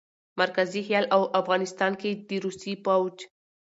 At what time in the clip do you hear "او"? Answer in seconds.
1.15-1.21